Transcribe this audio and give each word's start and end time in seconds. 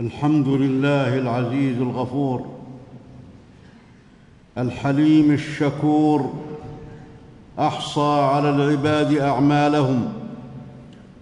الحمد 0.00 0.48
لله 0.48 1.18
العزيز 1.18 1.76
الغفور 1.80 2.46
الحليم 4.58 5.30
الشكور 5.32 6.32
أحصى 7.58 8.28
على 8.32 8.50
العباد 8.50 9.12
أعمالهم 9.14 10.12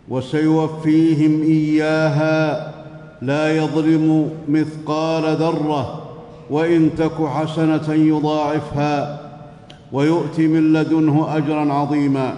وسيوفيهم 0.09 1.43
إياها 1.43 2.73
لا 3.23 3.57
يظلم 3.57 4.31
مثقال 4.49 5.37
ذرة 5.37 6.03
وإن 6.51 6.91
تك 6.99 7.27
حسنة 7.27 7.95
يضاعفها 7.95 9.31
ويؤت 9.93 10.41
من 10.41 10.73
لدنه 10.73 11.37
أجرا 11.37 11.73
عظيما. 11.73 12.35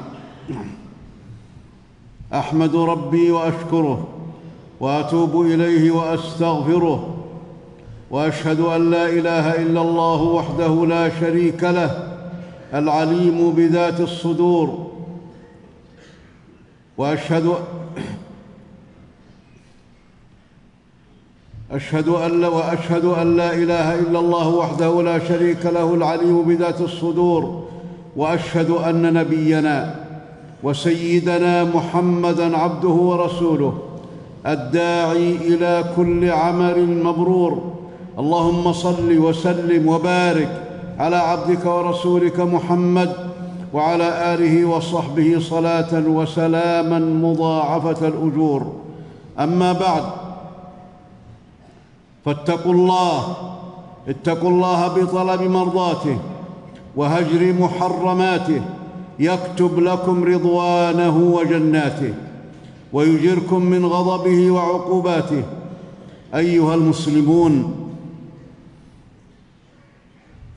أحمد 2.32 2.77
ربي 2.77 3.30
وأشكره 3.30 4.09
وأتوب 4.80 5.41
إليه 5.41 5.91
وأستغفره 5.91 7.16
وأشهد 8.11 8.60
أن 8.60 8.91
لا 8.91 9.09
إله 9.09 9.62
إلا 9.62 9.80
الله 9.80 10.23
وحده 10.23 10.87
لا 10.87 11.20
شريك 11.20 11.62
له 11.62 12.19
العليم 12.74 13.50
بذات 13.50 14.00
الصدور. 14.00 14.91
وأشهد 16.98 17.55
أشهد 21.70 22.09
أن 22.09 22.45
وأشهد 22.45 23.05
أن 23.05 23.36
لا 23.36 23.55
إله 23.55 23.95
إلا 23.95 24.19
الله 24.19 24.48
وحده 24.48 25.02
لا 25.02 25.19
شريك 25.28 25.66
له 25.66 25.95
العليم 25.95 26.42
بذات 26.42 26.80
الصدور. 26.80 27.64
وأشهد 28.16 28.70
أن 28.70 29.12
نبينا 29.12 30.05
وسيدنا 30.62 31.64
محمدا 31.64 32.56
عبده 32.56 32.88
ورسوله. 32.88 33.94
الداعي 34.47 35.37
إلى 35.37 35.84
كل 35.97 36.30
عمل 36.30 37.03
مبرور. 37.05 37.75
اللهم 38.19 38.73
صل 38.73 39.19
وسلم 39.19 39.89
وبارك 39.89 40.62
على 40.98 41.17
عبدك 41.17 41.67
ورسولك 41.67 42.41
محمد 42.41 43.12
وعلى 43.73 44.34
آله 44.34 44.64
وصحبه 44.64 45.41
صلاة 45.41 46.09
وسلاما 46.09 46.98
مضاعفة 46.98 48.09
الأجور. 48.09 48.73
أما 49.41 49.73
بعد 49.73 50.05
فاتقوا 52.25 52.73
الله 52.73 53.36
اتقوا 54.08 54.51
الله 54.51 54.89
بطلب 54.89 55.42
مرضاته 55.42 56.19
وهجر 56.97 57.53
محرماته 57.53 58.61
يكتب 59.19 59.79
لكم 59.79 60.25
رضوانه 60.25 61.17
وجناته. 61.19 62.14
ويجركم 62.95 63.64
من 63.64 63.87
غضبه 63.87 64.50
وعقوباته. 64.50 65.42
أيها 66.34 66.75
المسلمون 66.75 67.75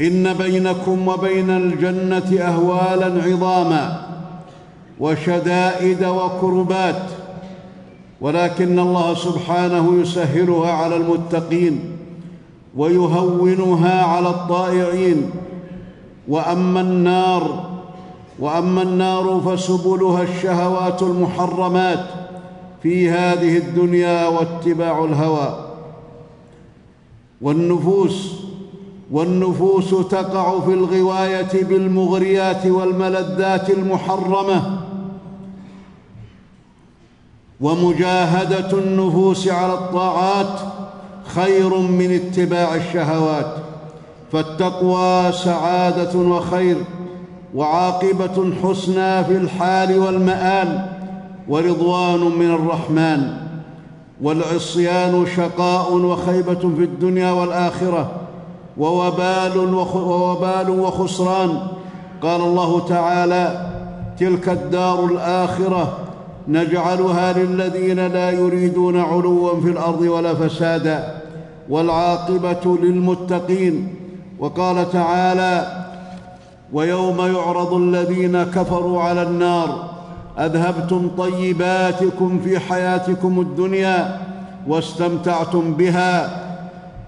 إن 0.02 0.34
بينكم 0.34 1.08
وبين 1.08 1.50
الجنة 1.50 2.42
اهوالا 2.42 3.24
عظاما 3.24 4.08
وشدائد 5.00 6.06
وكربات 6.06 7.04
ولكن 8.22 8.80
الله 8.80 9.14
سبحانه 9.14 10.02
يسهلها 10.02 10.72
على 10.72 10.96
المتقين 10.96 11.80
ويهونها 12.76 14.04
على 14.04 14.30
الطائعين. 14.30 15.30
وأما 16.28 16.82
النار 16.82 17.70
وأما 18.40 18.82
النار 18.82 19.42
فسبلها 19.46 20.24
الشهوات 20.24 21.04
المحرمات 21.04 22.06
في 22.88 23.10
هذه 23.10 23.58
الدنيا 23.58 24.28
واتباع 24.28 25.06
الهوى. 25.06 25.66
والنفوس 27.42 28.34
والنفوس 29.12 29.90
تقع 29.90 30.60
في 30.60 30.74
الغواية 30.74 31.64
بالمغريات 31.64 32.66
والملذات 32.66 33.70
المحرمة. 33.70 34.80
ومجاهدة 37.62 38.78
النفوس 38.78 39.48
على 39.48 39.74
الطاعات 39.74 40.60
خير 41.26 41.78
من 41.78 42.12
اتباع 42.12 42.76
الشهوات. 42.76 43.56
فالتقوى 44.32 45.32
سعادة 45.32 46.20
وخير 46.20 46.78
وعاقبة 47.56 48.54
حسنى 48.64 49.24
في 49.24 49.38
الحال 49.38 50.00
والمآل. 50.00 50.97
ورضوان 51.50 52.20
من 52.20 52.52
الرحمن 52.52 53.34
والعصيان 54.22 55.26
شقاء 55.36 55.94
وخيبة 55.94 56.60
في 56.60 56.84
الدنيا 56.84 57.32
والآخرة 57.32 58.12
ووبال, 58.78 59.74
ووبال 59.96 60.70
وخسران. 60.70 61.58
قال 62.22 62.42
الله 62.42 62.88
تعالى 62.88 63.72
تلك 64.20 64.50
الدار 64.50 65.06
الآخرة 65.06 65.98
نجعلها 66.48 67.34
للذين 67.34 68.08
لا 68.08 68.32
يريدون 68.32 69.00
علوا 69.00 69.62
في 69.62 69.70
الأرض 69.70 70.02
ولا 70.02 70.34
فسادا 70.34 71.22
والعاقبة 71.70 72.78
للمتقين. 72.82 73.96
وقال 74.40 74.92
تعالى 74.92 75.84
ويوم 76.74 77.18
يعرض 77.36 77.74
الذين 77.74 78.44
كفروا 78.44 79.02
على 79.02 79.24
النار 79.24 79.97
أذهبتم 80.40 81.10
طيباتكم 81.18 82.40
في 82.44 82.60
حياتكم 82.60 83.40
الدنيا 83.40 84.22
واستمتعتم 84.68 85.74
بها 85.74 86.44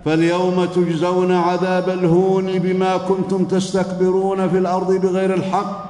فاليوم 0.06 0.66
تجزون 0.66 1.32
عذاب 1.32 1.90
الهون 1.90 2.60
بما 2.60 2.98
كنتم 2.98 3.46
تستكبرون 3.46 4.50
في 4.50 4.58
الأرض 4.58 4.94
بغير 4.94 5.34
الحق 5.34 5.90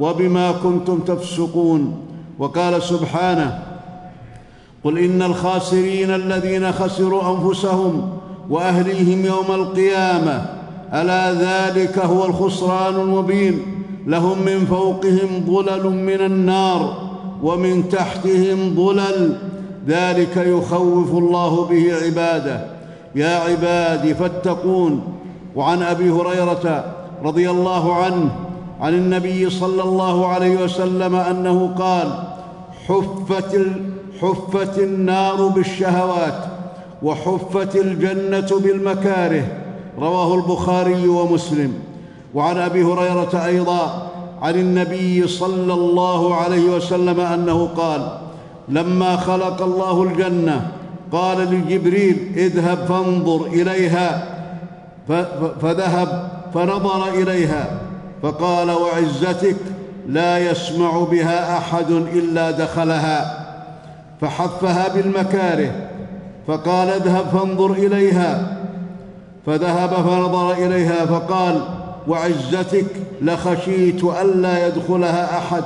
وبما 0.00 0.52
كنتم 0.52 0.98
تفسقون. 0.98 1.96
وقال 2.38 2.82
سبحانه 2.82 3.62
قل 4.84 4.98
إن 4.98 5.22
الخاسرين 5.22 6.10
الذين 6.10 6.72
خسروا 6.72 7.36
أنفسهم 7.36 8.18
وأهليهم 8.50 9.24
يوم 9.24 9.54
القيامة 9.54 10.46
ألا 10.94 11.32
ذلك 11.32 11.98
هو 11.98 12.26
الخسران 12.26 12.94
المبين؟ 12.94 13.75
لهم 14.06 14.42
من 14.42 14.66
فوقهم 14.66 15.44
ظلل 15.46 15.90
من 15.90 16.20
النار 16.20 17.10
ومن 17.42 17.88
تحتهم 17.88 18.74
ظلل. 18.76 19.38
ذلك 19.88 20.36
يخوف 20.36 21.10
الله 21.10 21.64
به 21.64 21.94
عباده. 22.04 22.66
يا 23.14 23.36
عبادي 23.36 24.14
فاتقون. 24.14 25.02
وعن 25.56 25.82
أبي 25.82 26.10
هريرة 26.10 26.84
رضي 27.24 27.50
الله 27.50 27.94
عنه 27.94 28.30
عن 28.80 28.94
النبي 28.94 29.50
صلى 29.50 29.82
الله 29.82 30.26
عليه 30.26 30.64
وسلم 30.64 31.14
أنه 31.14 31.74
قال 31.78 32.08
حفت 32.88 33.56
حفت 34.20 34.78
النار 34.78 35.46
بالشهوات 35.46 36.44
وحفت 37.02 37.76
الجنة 37.76 38.60
بالمكاره. 38.60 39.44
رواه 39.98 40.34
البخاري 40.34 41.08
ومسلم. 41.08 41.72
وعن 42.34 42.58
أبي 42.58 42.82
هريرة 42.82 43.44
أيضا 43.46 44.10
عن 44.42 44.54
النبي 44.54 45.28
صلى 45.28 45.72
الله 45.72 46.34
عليه 46.34 46.70
وسلم 46.70 47.20
أنه 47.20 47.68
قال 47.76 48.18
لما 48.68 49.16
خلق 49.16 49.62
الله 49.62 50.02
الجنة 50.02 50.70
قال 51.12 51.38
لجبريل 51.38 52.32
اذهب 52.36 52.78
فانظر 52.88 53.46
إليها 53.46 54.28
فذهب 55.60 56.28
فنظر 56.54 57.08
إليها 57.08 57.80
فقال 58.22 58.70
وعزتك 58.70 59.56
لا 60.08 60.38
يسمع 60.38 60.98
بها 60.98 61.58
أحد 61.58 61.90
إلا 61.90 62.50
دخلها 62.50 63.46
فحفها 64.20 64.88
بالمكاره 64.88 65.70
فقال 66.46 66.88
اذهب 66.88 67.24
فانظر 67.26 67.72
إليها 67.72 68.56
فذهب 69.46 69.90
فنظر 69.90 70.52
إليها 70.52 71.06
فقال 71.06 71.60
وعزتك 72.08 72.86
لخشيت 73.22 74.04
الا 74.04 74.66
يدخلها 74.66 75.38
أحد. 75.38 75.64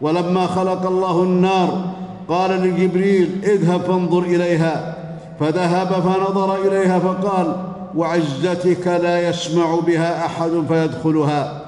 ولما 0.00 0.46
خلق 0.46 0.86
الله 0.86 1.22
النار 1.22 1.84
قال 2.28 2.50
لجبريل 2.50 3.40
اذهب 3.44 3.80
فانظر 3.80 4.18
إليها. 4.18 4.94
فذهب 5.40 5.88
فنظر 5.88 6.54
إليها 6.54 6.98
فقال 6.98 7.56
وعزتك 7.96 8.86
لا 8.86 9.28
يسمع 9.28 9.80
بها 9.86 10.26
أحد 10.26 10.50
فيدخلها. 10.68 11.60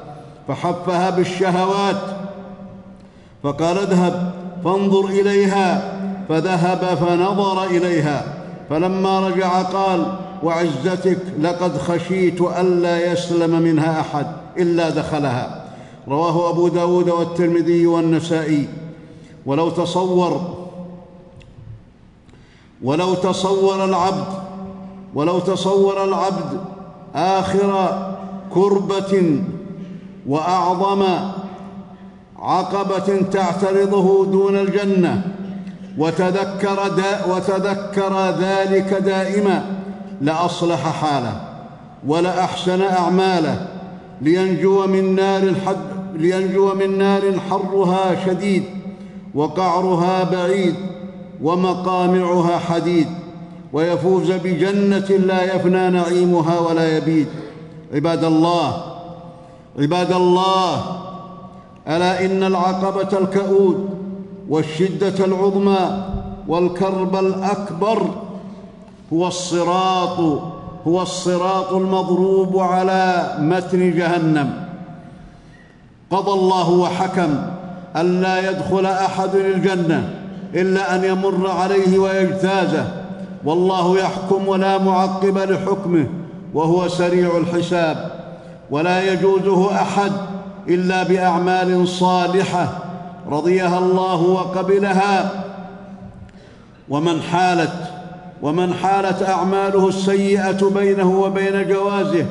فحفها 0.49 1.11
بالشهوات. 1.11 2.03
فقال 3.43 3.79
اذهب 3.79 4.33
فانظر 4.65 5.05
إليها. 5.05 5.93
فذهب 6.29 6.99
فنظر 7.01 7.65
إليها. 7.65 8.25
فلما 8.71 9.29
رجع 9.29 9.63
قال 9.63 10.07
وعزتك 10.43 11.19
لقد 11.41 11.79
خشيت 11.79 12.41
الا 12.41 13.13
يسلم 13.13 13.63
منها 13.63 14.01
أحد 14.01 14.27
إلا 14.59 14.91
دخلها. 14.91 15.65
رواه 16.09 16.51
أبو 16.51 16.69
داود 16.69 17.11
والترمذي 17.11 17.87
والنسائي. 17.87 18.69
ولو 19.47 19.71
تصور 19.71 20.59
ولو 22.83 23.15
تصور 23.15 23.85
العبد 23.85 24.27
ولو 25.15 25.39
تصور 25.39 26.05
العبد 26.05 26.61
آخر 27.15 27.99
كربة 28.55 29.41
وأعظم 30.27 31.05
عقبة 32.39 33.23
تعترضه 33.33 34.27
دون 34.27 34.57
الجنة 34.57 35.23
وتذكر, 35.99 36.89
دا 36.89 37.25
وتذكر 37.27 38.31
ذلك 38.31 38.95
دائما 38.95 39.78
لأصلح 40.21 40.89
حاله 40.89 41.41
ولأحسن 42.07 42.83
أعماله 42.83 43.67
لينجو 44.21 44.87
من 44.87 45.15
نار 45.15 45.43
الحد 45.43 45.77
لينجو 46.15 46.75
من 46.75 46.99
نار 46.99 47.41
حرها 47.51 48.25
شديد 48.27 48.65
وقعرها 49.35 50.25
بعيد 50.25 50.75
ومقامعها 51.43 52.59
حديد 52.59 53.07
ويفوز 53.73 54.33
بجنة 54.33 55.09
لا 55.27 55.55
يفنى 55.55 55.91
نعيمها 55.91 56.59
ولا 56.59 56.97
يبيد. 56.97 57.27
عباد 57.95 58.25
الله 58.25 58.83
عباد 59.79 60.13
الله 60.13 60.85
ألا 61.89 62.25
إن 62.25 62.43
العقبة 62.43 63.19
الكؤود 63.19 63.89
والشدة 64.49 65.25
العظمى 65.25 66.05
والكرب 66.49 67.17
الأكبر 67.17 68.11
هو 69.13 69.27
الصراط 69.27 70.19
هو 70.87 71.03
الصراط 71.03 71.73
المضروب 71.73 72.59
على 72.59 73.35
متن 73.39 73.91
جهنم. 73.91 74.51
قضى 76.11 76.33
الله 76.33 76.71
وحكم 76.71 77.43
ألا 77.97 78.51
يدخل 78.51 78.87
أحد 78.87 79.35
الجنة 79.35 80.11
إلا 80.55 80.95
أن 80.95 81.05
يمر 81.05 81.51
عليه 81.51 81.99
ويجتازه. 81.99 82.87
والله 83.45 83.99
يحكم 83.99 84.49
ولا 84.49 84.79
معقب 84.79 85.39
لحكمه 85.39 86.07
وهو 86.55 86.89
سريع 86.89 87.37
الحساب. 87.37 88.11
ولا 88.71 89.13
يجوزه 89.13 89.83
أحد 89.83 90.13
إلا 90.69 91.03
بأعمال 91.03 91.89
صالحة 91.89 92.69
رضيها 93.31 93.79
الله 93.79 94.23
وقبلها. 94.23 95.31
ومن 96.89 97.23
حالت 97.23 97.98
ومن 98.43 98.75
حالت 98.75 99.23
أعماله 99.23 99.89
السيئة 99.89 100.71
بينه 100.75 101.21
وبين 101.21 101.69
جوازه 101.69 102.27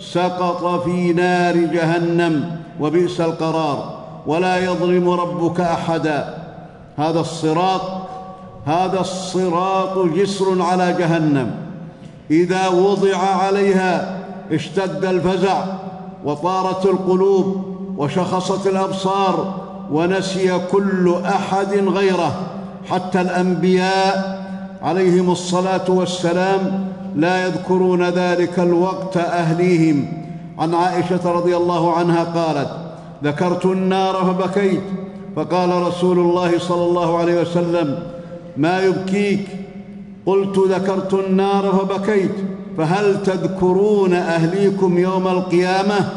سقط 0.00 0.82
في 0.84 1.12
نار 1.12 1.56
جهنم 1.56 2.60
وبئس 2.80 3.20
القرار. 3.20 3.96
ولا 4.26 4.58
يظلم 4.58 5.08
ربك 5.08 5.60
أحدا. 5.60 6.34
هذا 6.96 7.20
الصراط 7.20 7.80
هذا 8.66 9.00
الصراط 9.00 9.98
جسر 9.98 10.62
على 10.62 10.92
جهنم. 10.92 11.50
إذا 12.30 12.68
وضع 12.68 13.16
عليها 13.16 14.18
اشتد 14.52 15.04
الفزع 15.04 15.64
وطارت 16.24 16.86
القلوب 16.86 17.76
وشخصت 17.96 18.66
الأبصار 18.66 19.54
ونسي 19.92 20.58
كل 20.58 21.14
أحد 21.24 21.74
غيره 21.74 22.32
حتى 22.90 23.20
الأنبياء 23.20 24.35
عليهم 24.86 25.30
الصلاة 25.30 25.90
والسلام 25.90 26.88
لا 27.16 27.46
يذكرون 27.46 28.02
ذلك 28.02 28.58
الوقت 28.58 29.16
أهليهم. 29.16 30.08
عن 30.58 30.74
عائشة 30.74 31.32
رضي 31.32 31.56
الله 31.56 31.92
عنها 31.92 32.24
قالت 32.24 32.70
ذكرت 33.24 33.66
النار 33.66 34.14
فبكيت. 34.14 34.82
فقال 35.36 35.82
رسول 35.82 36.18
الله 36.18 36.58
صلى 36.58 36.84
الله 36.84 37.18
عليه 37.18 37.40
وسلم 37.40 37.98
ما 38.56 38.80
يبكيك؟ 38.80 39.48
قلت 40.26 40.58
ذكرت 40.58 41.14
النار 41.14 41.62
فبكيت. 41.72 42.34
فهل 42.78 43.22
تذكرون 43.22 44.12
أهليكم 44.12 44.98
يوم 44.98 45.28
القيامة؟ 45.28 46.08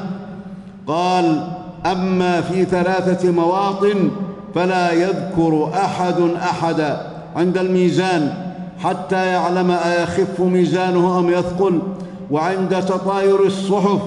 قال 0.87 1.47
أما 1.85 2.41
في 2.41 2.65
ثلاثة 2.65 3.31
مواطن 3.31 4.11
فلا 4.55 4.91
يذكر 4.91 5.69
أحد 5.73 6.21
احدا 6.41 7.07
عند 7.35 7.57
الميزان 7.57 8.48
حتى 8.83 9.25
يعلم 9.25 9.71
ايخف 9.71 10.39
ميزانه 10.39 11.19
أم 11.19 11.29
يثقل 11.29 11.79
وعند 12.31 12.81
تطاير 12.85 13.45
الصحف 13.45 13.99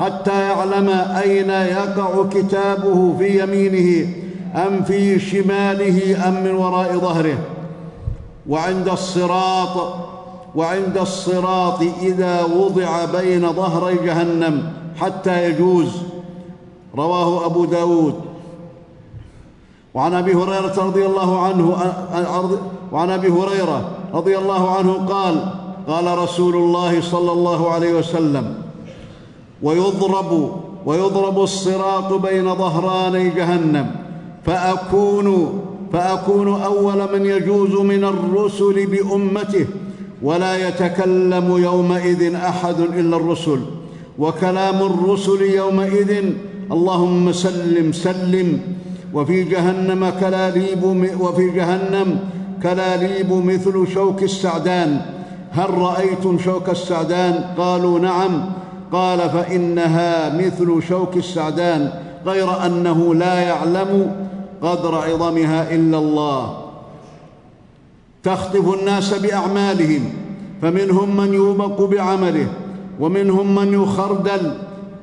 حتى 0.00 0.40
يعلم 0.48 0.88
أين 1.22 1.50
يقع 1.50 2.24
كتابه 2.30 3.16
في 3.18 3.42
يمينه 3.42 4.08
أم 4.66 4.82
في 4.82 5.18
شماله 5.18 6.28
أم 6.28 6.44
من 6.44 6.54
وراء 6.54 6.96
ظهره. 6.96 7.38
وعند 8.48 8.88
الصراط 8.88 9.94
وعند 10.54 10.98
الصراط 10.98 11.82
إذا 12.02 12.42
وضع 12.42 13.04
بين 13.04 13.52
ظهري 13.52 13.94
جهنم 13.94 14.72
حتى 15.00 15.44
يجوز. 15.44 15.88
رواه 16.96 17.46
أبو 17.46 17.64
داود. 17.64 18.14
وعن 19.94 20.14
أبي 20.14 20.34
هريرة 20.34 20.74
رضي 20.78 21.06
الله 21.06 21.40
عنه 21.40 21.76
وعن 22.92 23.10
أبي 23.10 23.28
هريرة 23.28 23.90
رضي 24.16 24.38
الله 24.38 24.70
عنه 24.70 24.92
قال 24.92 25.34
قال 25.88 26.18
رسول 26.18 26.56
الله 26.56 27.00
صلى 27.00 27.32
الله 27.32 27.70
عليه 27.70 27.94
وسلم 27.94 28.54
ويضرب 29.62 30.50
ويضرب 30.86 31.42
الصراط 31.42 32.12
بين 32.12 32.54
ظهراني 32.54 33.28
جهنم 33.28 33.86
فأكون 34.44 35.58
فأكون 35.92 36.62
أول 36.62 37.12
من 37.18 37.26
يجوز 37.26 37.70
من 37.74 38.04
الرسل 38.04 38.86
بأمته 38.86 39.66
ولا 40.22 40.68
يتكلم 40.68 41.56
يومئذ 41.56 42.34
أحد 42.34 42.80
إلا 42.80 43.16
الرسل 43.16 43.60
وكلام 44.18 44.76
الرسل 44.82 45.42
يومئذ 45.42 46.24
اللهم 46.72 47.32
سلم 47.32 47.92
سلم 47.92 48.60
وفي 49.14 49.44
جهنم 49.44 50.10
كلاليب 50.20 50.82
وفي 51.20 51.50
جهنم 51.50 52.18
كلاليب 52.62 53.32
مثل 53.32 53.86
شوك 53.94 54.22
السعدان. 54.22 55.00
هل 55.50 55.70
رأيتم 55.78 56.38
شوك 56.38 56.70
السعدان؟ 56.70 57.44
قالوا 57.58 57.98
نعم. 57.98 58.44
قال 58.92 59.30
فإنها 59.30 60.36
مثل 60.36 60.82
شوك 60.88 61.16
السعدان 61.16 61.90
غير 62.26 62.66
أنه 62.66 63.14
لا 63.14 63.40
يعلم 63.40 64.12
قدر 64.62 64.94
عظمها 64.94 65.74
إلا 65.74 65.98
الله. 65.98 66.56
تخطف 68.22 68.74
الناس 68.74 69.14
بأعمالهم 69.14 70.12
فمنهم 70.62 71.16
من 71.16 71.34
يوبق 71.34 71.82
بعمله 71.82 72.46
ومنهم 73.00 73.54
من 73.54 73.82
يخردل. 73.82 74.54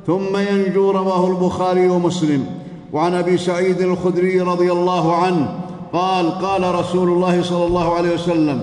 ثم 0.07 0.38
ينجو 0.38 0.91
رواه 0.91 1.27
البخاري 1.27 1.89
ومسلم. 1.89 2.45
وعن 2.93 3.13
أبي 3.13 3.38
سعيد 3.38 3.81
الخدري 3.81 4.41
رضي 4.41 4.72
الله 4.72 5.15
عنه 5.15 5.62
قال 5.93 6.31
قال 6.31 6.75
رسول 6.75 7.09
الله 7.09 7.43
صلى 7.43 7.65
الله 7.65 7.95
عليه 7.95 8.13
وسلم 8.13 8.62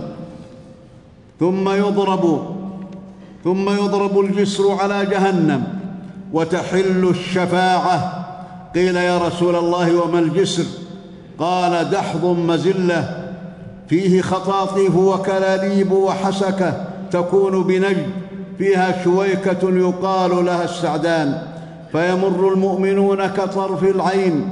ثم 1.41 1.69
يضرب 1.69 2.47
ثم 3.45 3.71
يضرب 3.71 4.21
الجسر 4.21 4.73
على 4.73 5.07
جهنم 5.07 5.63
وتحل 6.33 7.09
الشفاعة. 7.11 8.27
قيل 8.75 8.97
يا 8.97 9.19
رسول 9.19 9.57
الله 9.57 10.03
وما 10.03 10.19
الجسر؟ 10.19 10.65
قال 11.39 11.91
دحض 11.91 12.25
مزلة 12.25 13.31
فيه 13.89 14.23
خطاطيف 14.23 14.97
وكلاليب 14.97 15.93
وحسكة 15.93 16.85
تكون 17.11 17.63
بنجد 17.63 18.07
فيها 18.59 19.05
شويكة 19.05 19.71
يقال 19.71 20.45
لها 20.45 20.65
السعدان 20.65 21.43
فيمر 21.93 22.53
المؤمنون 22.53 23.27
كطرف 23.27 23.85
العين 23.85 24.51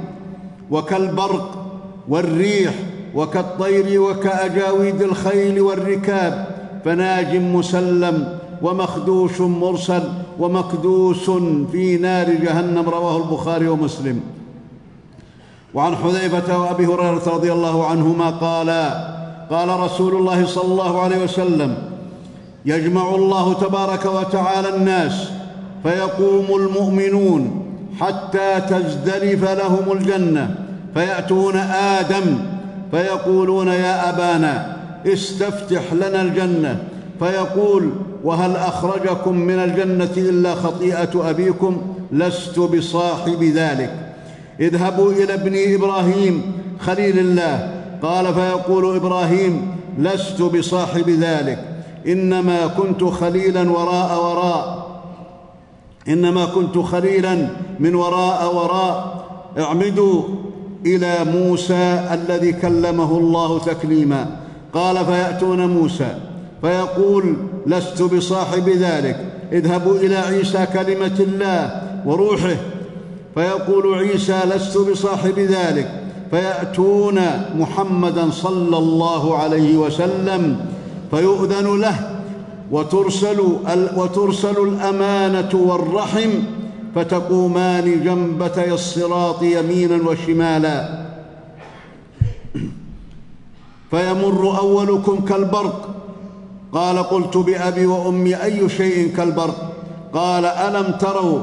وكالبرق 0.71 1.58
والريح 2.09 2.73
وكالطير 3.15 4.01
وكأجاويد 4.01 5.01
الخيل 5.01 5.61
والركاب 5.61 6.47
فناج 6.85 7.35
مسلم 7.35 8.37
ومخدوش 8.61 9.41
مرسل 9.41 10.03
ومكدوس 10.39 11.29
في 11.71 11.97
نار 11.97 12.33
جهنم 12.33 12.89
رواه 12.89 13.17
البخاري 13.17 13.67
ومسلم. 13.67 14.21
وعن 15.73 15.95
حذيفة 15.95 16.61
وأبي 16.61 16.85
هريرة 16.85 17.23
رضي 17.27 17.51
الله 17.53 17.85
عنهما 17.85 18.29
قالا 18.29 19.15
قال 19.51 19.79
رسول 19.79 20.15
الله 20.15 20.45
صلى 20.45 20.71
الله 20.71 21.01
عليه 21.01 21.23
وسلم 21.23 21.77
يجمع 22.65 23.15
الله 23.15 23.53
تبارك 23.53 24.05
وتعالى 24.05 24.75
الناس 24.75 25.29
فيقوم 25.83 26.45
المؤمنون 26.55 27.65
حتى 27.99 28.61
تزدلف 28.69 29.43
لهم 29.43 29.91
الجنة 29.91 30.68
فيأتون 30.93 31.55
آدم 31.55 32.37
فيقولون 32.91 33.67
يا 33.67 34.09
أبانا 34.09 34.77
استفتح 35.05 35.93
لنا 35.93 36.21
الجنة. 36.21 36.83
فيقول 37.19 37.89
وهل 38.23 38.55
أخرجكم 38.55 39.35
من 39.37 39.59
الجنة 39.59 40.09
إلا 40.17 40.55
خطيئة 40.55 41.29
أبيكم؟ 41.29 41.81
لست 42.11 42.59
بصاحب 42.59 43.43
ذلك. 43.43 44.13
اذهبوا 44.59 45.11
إلى 45.11 45.33
ابن 45.33 45.75
إبراهيم 45.75 46.51
خليل 46.79 47.19
الله. 47.19 47.71
قال 48.03 48.33
فيقول 48.33 48.95
إبراهيم 48.95 49.75
لست 49.99 50.41
بصاحب 50.41 51.09
ذلك. 51.09 51.65
إنما 52.07 52.67
كنت 52.67 53.03
خليلا 53.03 53.71
وراء 53.71 54.23
وراء. 54.23 54.89
إنما 56.07 56.45
كنت 56.45 56.77
خليلا 56.77 57.47
من 57.79 57.95
وراء 57.95 58.55
وراء. 58.55 59.25
اعمدوا 59.59 60.23
إلى 60.85 61.15
موسى 61.33 62.09
الذي 62.13 62.51
كلمه 62.51 63.17
الله 63.17 63.59
تكليما. 63.59 64.25
قال 64.73 65.05
فيأتون 65.05 65.65
موسى 65.65 66.17
فيقول 66.61 67.35
لست 67.67 68.01
بصاحب 68.01 68.69
ذلك 68.69 69.25
اذهبوا 69.51 69.95
إلى 69.95 70.15
عيسى 70.15 70.65
كلمة 70.73 71.19
الله 71.19 71.81
وروحه. 72.05 72.55
فيقول 73.35 73.93
عيسى 73.93 74.39
لست 74.55 74.77
بصاحب 74.77 75.39
ذلك 75.39 75.91
فيأتون 76.31 77.19
محمدا 77.55 78.31
صلى 78.31 78.77
الله 78.77 79.37
عليه 79.37 79.77
وسلم 79.77 80.65
فيؤذن 81.11 81.81
له 81.81 81.95
وترسل 82.71 83.39
وترسل 83.95 84.57
الأمانة 84.57 85.49
والرحم 85.53 86.29
فتقومان 86.95 88.03
جنبتي 88.03 88.73
الصراط 88.73 89.43
يمينا 89.43 90.09
وشمالا. 90.09 91.05
فيمر 93.91 94.57
أولكم 94.59 95.25
كالبرق. 95.25 95.95
قال 96.73 96.97
قلت 96.97 97.37
بأبي 97.37 97.85
وأمي 97.85 98.35
أي 98.43 98.69
شيء 98.69 99.15
كالبرق؟ 99.17 99.73
قال 100.13 100.45
ألم 100.45 100.97
تروا 100.97 101.39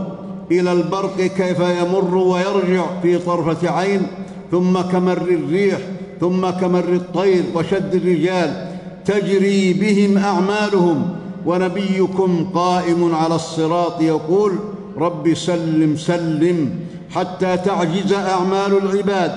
إلى 0.50 0.72
البرق 0.72 1.16
كيف 1.16 1.60
يمر 1.60 2.14
ويرجع 2.16 2.86
في 3.02 3.18
طرفة 3.18 3.70
عين؟ 3.70 4.06
ثم 4.50 4.80
كمر 4.80 5.18
الريح 5.18 5.78
ثم 6.20 6.50
كمر 6.50 6.84
الطير 6.92 7.44
وشد 7.54 7.94
الرجال. 7.94 8.76
تجري 9.04 9.72
بهم 9.72 10.18
أعمالهم 10.18 11.08
ونبيكم 11.46 12.50
قائم 12.54 13.14
على 13.14 13.34
الصراط 13.34 14.00
يقول 14.00 14.52
رب 14.96 15.34
سلم 15.34 15.96
سلم 15.96 16.70
حتى 17.10 17.56
تعجز 17.56 18.12
أعمال 18.12 18.76
العباد 18.76 19.32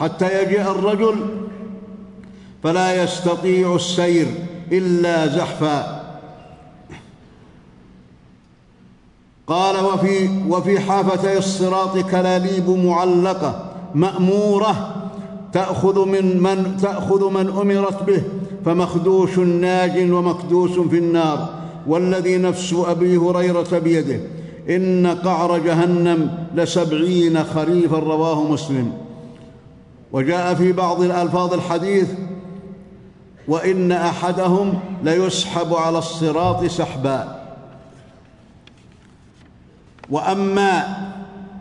حتى 0.00 0.42
يجيء 0.42 0.60
الرجل. 0.60 1.16
فلا 2.62 3.02
يستطيع 3.02 3.74
السير 3.74 4.26
إلا 4.72 5.26
زحفا. 5.26 5.98
قال 9.46 9.84
وفي 9.84 10.28
وفي 10.48 10.80
حافتي 10.80 11.38
الصراط 11.38 11.98
كلاليب 11.98 12.70
معلقة 12.70 13.72
مأمورة 13.94 14.94
تأخذ 15.52 16.06
من 16.06 16.42
من 16.42 16.76
تأخذ 16.82 17.30
من 17.30 17.48
أمرت 17.48 18.02
به 18.02 18.22
فمخدوش 18.64 19.38
ناج 19.38 20.12
ومكدوس 20.12 20.78
في 20.78 20.98
النار. 20.98 21.48
والذي 21.86 22.36
نفس 22.36 22.74
أبي 22.86 23.16
هريرة 23.16 23.78
بيده. 23.78 24.20
إن 24.70 25.06
قعر 25.06 25.58
جهنم 25.58 26.30
لسبعين 26.54 27.44
خريفا 27.44 27.98
رواه 27.98 28.42
مسلم. 28.42 28.92
وجاء 30.12 30.54
في 30.54 30.72
بعض 30.72 31.00
الألفاظ 31.00 31.54
الحديث 31.54 32.08
وإن 33.48 33.92
أحدهم 33.92 34.74
ليسحب 35.04 35.74
على 35.74 35.98
الصراط 35.98 36.64
سحبا. 36.64 37.38
وأما 40.10 40.98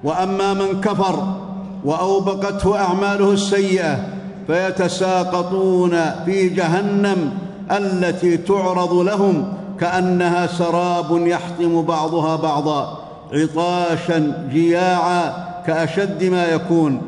وأما 0.04 0.54
من 0.54 0.82
كفر 0.82 1.38
وأوبقته 1.86 2.80
أعماله 2.80 3.32
السيئة 3.32 4.08
فيتساقطون 4.48 6.12
في 6.26 6.50
جهنم 6.50 7.38
التي 7.72 8.38
تعرض 8.38 8.94
لهم 8.94 9.54
كأنها 9.80 10.48
سراب 10.48 11.28
يحطم 11.28 11.82
بعضها 11.82 12.36
بعضا 12.36 13.08
عطاشا 13.34 14.48
جياعا 14.52 15.48
كأشد 15.68 16.24
ما 16.24 16.46
يكون 16.46 17.02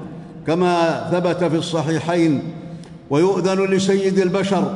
كما 0.47 1.07
ثبت 1.11 1.43
في 1.43 1.55
الصحيحين 1.55 2.53
ويؤذن 3.09 3.65
لسيد 3.65 4.19
البشر 4.19 4.73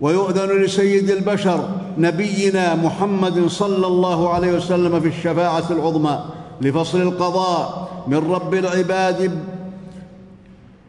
ويؤذن 0.00 0.62
لسيد 0.62 1.10
البشر 1.10 1.68
نبينا 1.98 2.74
محمد 2.74 3.46
صلى 3.46 3.86
الله 3.86 4.34
عليه 4.34 4.52
وسلم 4.52 5.00
في 5.00 5.08
الشفاعة 5.08 5.64
العظمى 5.70 6.20
لفصل 6.60 7.00
القضاء 7.00 7.90
من 8.06 8.32
رب 8.32 8.54
العباد 8.54 9.30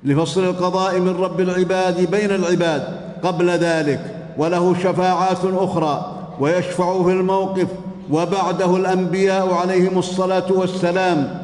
لفصل 0.03 0.43
القضاء 0.43 0.99
من 0.99 1.15
رب 1.15 1.39
العباد 1.39 2.11
بين 2.11 2.31
العباد 2.31 2.83
قبل 3.23 3.49
ذلك. 3.49 4.20
وله 4.37 4.75
شفاعات 4.83 5.39
أخرى 5.45 6.11
ويشفع 6.39 7.03
في 7.03 7.11
الموقف 7.11 7.67
وبعده 8.11 8.75
الأنبياء 8.75 9.53
عليهم 9.53 9.97
الصلاة 9.97 10.51
والسلام 10.51 11.41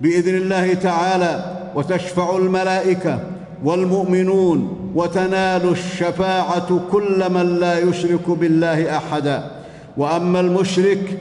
بإذن 0.00 0.34
الله 0.34 0.74
تعالى 0.74 1.44
وتشفع 1.74 2.36
الملائكة 2.36 3.18
والمؤمنون 3.64 4.78
وتنال 4.94 5.68
الشفاعة 5.68 6.80
كل 6.92 7.32
من 7.32 7.58
لا 7.60 7.78
يشرك 7.78 8.30
بالله 8.30 8.96
أحدا. 8.96 9.50
وأما 9.96 10.40
المشرك 10.40 11.18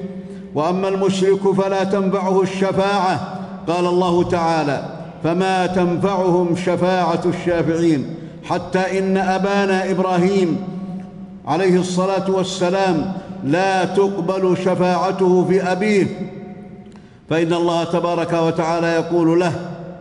وأما 0.55 0.87
المشرك 0.87 1.51
فلا 1.51 1.83
تنفعه 1.83 2.41
الشفاعة. 2.41 3.39
قال 3.67 3.85
الله 3.85 4.23
تعالى 4.23 4.85
فما 5.23 5.67
تنفعهم 5.67 6.55
شفاعة 6.55 7.21
الشافعين 7.25 8.15
حتى 8.43 8.99
إن 8.99 9.17
أبانا 9.17 9.91
إبراهيم 9.91 10.57
عليه 11.45 11.79
الصلاة 11.79 12.31
والسلام 12.31 13.13
لا 13.43 13.85
تقبل 13.85 14.57
شفاعته 14.57 15.45
في 15.49 15.71
أبيه. 15.71 16.07
فإن 17.29 17.53
الله 17.53 17.83
تبارك 17.83 18.33
وتعالى 18.33 18.87
يقول 18.87 19.39
له 19.39 19.53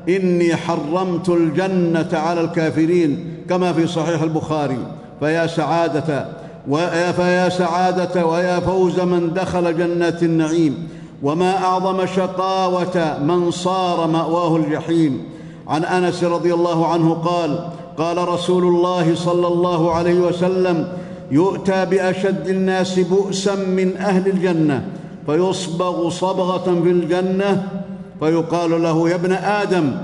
إني 0.09 0.57
حرمت 0.57 1.29
الجنة 1.29 2.09
على 2.13 2.41
الكافرين 2.41 3.37
كما 3.49 3.73
في 3.73 3.87
صحيح 3.87 4.23
البخاري. 4.23 4.79
فيا 5.21 5.47
سعادة 5.47 6.27
ويا 6.69 7.13
فيا 7.13 7.49
سعادة 7.49 8.27
ويا 8.27 8.61
فوز 8.61 9.01
من 9.01 9.35
دخل 9.35 9.77
جنات 9.77 10.23
النعيم. 10.23 10.89
وما 11.23 11.57
أعظم 11.57 12.07
شقاوة 12.07 13.19
من 13.23 13.51
صار 13.51 14.07
مأواه 14.07 14.57
الجحيم. 14.57 15.25
عن 15.69 15.85
أنس 15.85 16.25
رضي 16.25 16.55
الله 16.55 16.87
عنه 16.87 17.15
قال 17.15 17.69
قال 17.99 18.29
رسول 18.29 18.65
الله 18.65 19.15
صلى 19.15 19.47
الله 19.47 19.95
عليه 19.95 20.21
وسلم 20.21 20.89
يؤتى 21.31 21.87
بأشد 21.87 22.49
الناس 22.49 22.99
بؤسا 22.99 23.55
من 23.55 23.97
أهل 23.97 24.29
الجنة 24.29 24.85
فيصبغ 25.27 26.09
صبغة 26.09 26.83
في 26.83 26.91
الجنة 26.91 27.69
فيقال 28.21 28.83
له 28.83 29.09
يا 29.09 29.15
ابن 29.15 29.33
آدم 29.33 29.97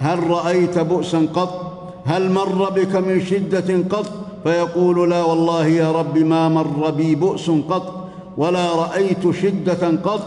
هل 0.00 0.30
رأيت 0.30 0.78
بؤسا 0.78 1.26
قط؟ 1.34 1.72
هل 2.06 2.30
مر 2.30 2.70
بك 2.70 2.96
من 2.96 3.20
شدة 3.20 3.84
قط؟ 3.90 4.06
فيقول 4.44 5.10
لا 5.10 5.22
والله 5.22 5.66
يا 5.66 5.92
رب 5.92 6.18
ما 6.18 6.48
مر 6.48 6.90
بي 6.90 7.14
بؤس 7.14 7.50
قط 7.50 8.08
ولا 8.36 8.74
رأيت 8.74 9.30
شدة 9.30 9.90
قط. 10.04 10.20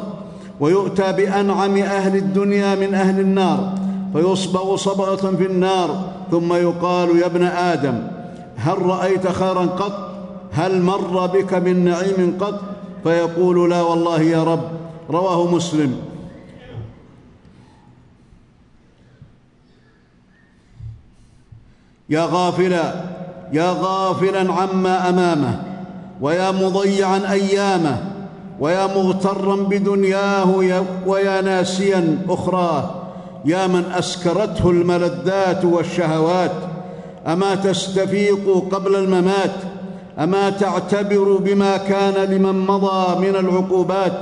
ويؤتى 0.59 1.11
بأنعم 1.11 1.77
أهل 1.77 2.15
الدنيا 2.15 2.75
من 2.75 2.93
أهل 2.93 3.19
النار 3.19 3.73
فيصبغ 4.13 4.75
صبغة 4.75 5.35
في 5.37 5.45
النار 5.45 6.09
ثم 6.31 6.53
يقال 6.53 7.17
يا 7.17 7.25
ابن 7.25 7.43
آدم 7.43 8.07
هل 8.55 8.81
رأيت 8.81 9.27
خيرا 9.27 9.65
قط؟ 9.65 10.14
هل 10.55 10.81
مر 10.81 11.25
بك 11.25 11.53
من 11.53 11.85
نعيم 11.85 12.37
قط 12.39 12.61
فيقول 13.03 13.69
لا 13.69 13.81
والله 13.81 14.21
يا 14.21 14.43
رب؟ 14.43 14.69
رواه 15.09 15.51
مسلم. 15.51 16.01
يا 22.09 22.27
غافلا 22.31 22.93
يا 23.53 23.75
غافلا 23.81 24.53
عما 24.53 25.09
أمامه 25.09 25.63
ويا 26.21 26.51
مضيعا 26.51 27.31
أيامه 27.31 27.97
ويا 28.59 28.87
مغترا 28.87 29.55
بدنياه 29.55 30.49
ويا 31.05 31.41
ناسيا 31.41 32.17
أخراه. 32.29 32.89
يا 33.45 33.67
من 33.67 33.83
أسكرته 33.91 34.69
الملذات 34.69 35.65
والشهوات 35.65 36.51
أما 37.27 37.55
تستفيق 37.55 38.67
قبل 38.71 38.95
الممات؟ 38.95 39.74
أما 40.19 40.49
تعتبر 40.49 41.37
بما 41.37 41.77
كان 41.77 42.13
لمن 42.13 42.59
مضى 42.59 43.27
من 43.27 43.35
العقوبات 43.35 44.13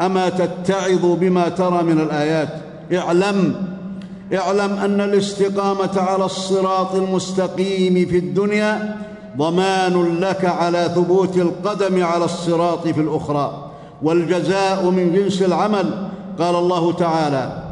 أما 0.00 0.28
تتعظ 0.28 1.06
بما 1.06 1.48
ترى 1.48 1.82
من 1.82 2.00
الآيات. 2.00 2.48
اعلم 2.92 3.54
اعلم 4.34 4.72
أن 4.72 5.00
الاستقامة 5.00 6.00
على 6.00 6.24
الصراط 6.24 6.94
المستقيم 6.94 8.06
في 8.06 8.18
الدنيا 8.18 8.96
ضمان 9.36 10.18
لك 10.20 10.44
على 10.44 10.92
ثبوت 10.94 11.36
القدم 11.36 12.04
على 12.04 12.24
الصراط 12.24 12.88
في 12.88 13.00
الأخرى 13.00 13.70
والجزاء 14.02 14.90
من 14.90 15.12
جنس 15.12 15.42
العمل. 15.42 16.08
قال 16.38 16.56
الله 16.56 16.92
تعالى 16.92 17.62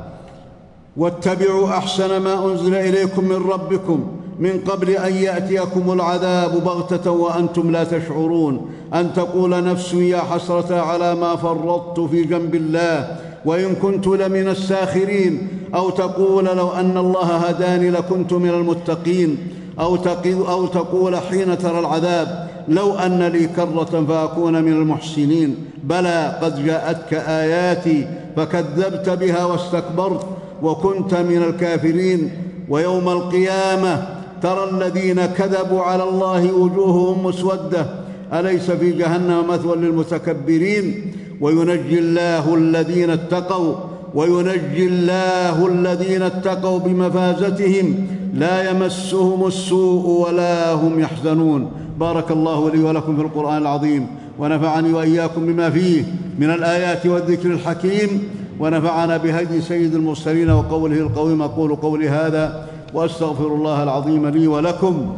واتبعوا 0.96 1.68
أحسن 1.68 2.16
ما 2.16 2.44
أنزل 2.44 2.74
إليكم 2.74 3.24
من 3.24 3.50
ربكم 3.50 4.19
من 4.40 4.60
قبل 4.66 4.90
أن 4.90 5.14
يأتيكم 5.14 5.92
العذاب 5.92 6.64
بغتة 6.64 7.10
وأنتم 7.10 7.70
لا 7.70 7.84
تشعرون. 7.84 8.70
أن 8.94 9.12
تقول 9.12 9.64
نفس 9.64 9.94
يا 9.94 10.18
حسرة 10.18 10.80
على 10.80 11.14
ما 11.14 11.36
فرطت 11.36 12.00
في 12.00 12.24
جنب 12.24 12.54
الله 12.54 13.16
وإن 13.44 13.74
كنت 13.74 14.06
لمن 14.06 14.48
الساخرين. 14.48 15.48
أو 15.74 15.90
تقول 15.90 16.44
لو 16.44 16.70
أن 16.70 16.96
الله 16.96 17.36
هداني 17.36 17.90
لكنت 17.90 18.32
من 18.32 18.50
المتقين. 18.50 19.38
أو, 19.80 19.98
أو 20.26 20.66
تقول 20.66 21.16
حين 21.16 21.58
ترى 21.58 21.78
العذاب 21.78 22.48
لو 22.68 22.94
أن 22.94 23.22
لي 23.22 23.46
كرة 23.46 24.04
فأكون 24.08 24.62
من 24.62 24.72
المحسنين. 24.72 25.56
بلى 25.84 26.38
قد 26.42 26.66
جاءتك 26.66 27.14
آياتي 27.14 28.06
فكذبت 28.36 29.10
بها 29.10 29.44
واستكبرت 29.44 30.26
وكنت 30.62 31.14
من 31.14 31.42
الكافرين. 31.42 32.30
ويوم 32.68 33.08
القيامة 33.08 34.19
ترى 34.42 34.70
الذين 34.70 35.26
كذبوا 35.26 35.82
على 35.82 36.04
الله 36.04 36.52
وجوههم 36.52 37.26
مسودة. 37.26 37.86
أليس 38.32 38.70
في 38.70 38.90
جهنم 38.92 39.44
مثوى 39.48 39.76
للمتكبرين؟ 39.76 41.12
وينجي 41.40 41.98
الله 41.98 42.54
الذين 42.54 43.10
اتقوا 43.10 43.74
وينجي 44.14 44.86
الله 44.86 45.66
الذين 45.66 46.22
اتقوا 46.22 46.78
بمفازتهم. 46.78 48.06
لا 48.34 48.70
يمسهم 48.70 49.46
السوء 49.46 50.28
ولا 50.28 50.72
هم 50.72 51.00
يحزنون. 51.00 51.70
بارك 51.98 52.30
الله 52.30 52.70
لي 52.70 52.82
ولكم 52.82 53.16
في 53.16 53.22
القرآن 53.22 53.56
العظيم. 53.56 54.06
ونفعني 54.38 54.92
وإياكم 54.92 55.46
بما 55.46 55.70
فيه 55.70 56.04
من 56.38 56.50
الآيات 56.50 57.06
والذكر 57.06 57.50
الحكيم. 57.50 58.22
ونفعنا 58.60 59.16
بهدي 59.16 59.60
سيد 59.60 59.94
المرسلين 59.94 60.50
وقوله 60.50 60.96
القويم 60.96 61.42
أقول 61.42 61.76
قولي 61.76 62.08
هذا 62.08 62.66
وأستغفر 62.94 63.46
الله 63.46 63.82
العظيم 63.82 64.26
لي 64.28 64.46
ولكم 64.46 65.16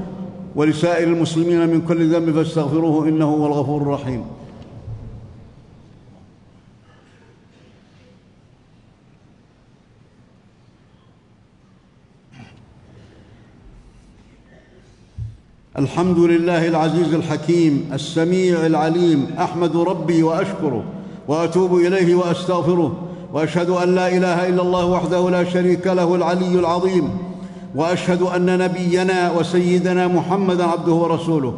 ولسائر 0.56 1.08
المسلمين 1.08 1.68
من 1.68 1.80
كل 1.88 2.14
ذنب 2.14 2.34
فاستغفروه 2.34 3.08
إنه 3.08 3.24
هو 3.24 3.46
الغفور 3.46 3.82
الرحيم. 3.82 4.24
الحمد 15.78 16.18
لله 16.18 16.68
العزيز 16.68 17.14
الحكيم 17.14 17.90
السميع 17.92 18.66
العليم 18.66 19.26
أحمد 19.38 19.76
ربي 19.76 20.22
وأشكره 20.22 20.84
وأتوب 21.28 21.74
إليه 21.74 22.14
وأستغفره 22.14 23.08
وأشهد 23.32 23.70
أن 23.70 23.94
لا 23.94 24.08
إله 24.08 24.48
إلا 24.48 24.62
الله 24.62 24.86
وحده 24.86 25.30
لا 25.30 25.44
شريك 25.44 25.86
له 25.86 26.14
العلي 26.14 26.58
العظيم. 26.58 27.10
وأشهد 27.74 28.22
أن 28.22 28.58
نبينا 28.58 29.32
وسيدنا 29.38 30.08
محمدا 30.08 30.64
عبده 30.64 30.92
ورسوله 30.92 31.54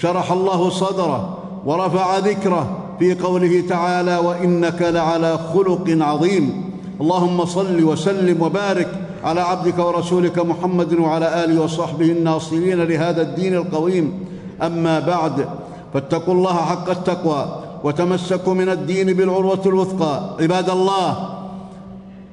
شرح 0.00 0.32
الله 0.32 0.70
صدره 0.70 1.38
ورفع 1.66 2.18
ذكره 2.18 2.78
في 2.98 3.14
قوله 3.14 3.64
تعالى 3.68 4.16
وإنك 4.16 4.82
لعلى 4.82 5.38
خلق 5.54 5.84
عظيم. 6.00 6.72
اللهم 7.00 7.44
صل 7.44 7.84
وسلم 7.84 8.42
وبارك 8.42 8.88
على 9.24 9.40
عبدك 9.40 9.78
ورسولك 9.78 10.38
محمد 10.38 10.94
وعلى 10.94 11.44
آله 11.44 11.62
وصحبه 11.62 12.12
الناصرين 12.12 12.82
لهذا 12.82 13.22
الدين 13.22 13.54
القويم. 13.54 14.24
أما 14.62 15.00
بعد 15.00 15.48
فاتقوا 15.94 16.34
الله 16.34 16.54
حق 16.54 16.90
التقوى 16.90 17.62
وتمسكوا 17.84 18.54
من 18.54 18.68
الدين 18.68 19.12
بالعروة 19.12 19.62
الوثقى. 19.66 20.20
عباد 20.40 20.70
الله 20.70 21.28